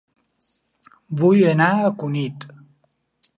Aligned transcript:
Vull 1.19 1.43
anar 1.51 1.69
a 1.75 1.93
Cunit 2.01 2.49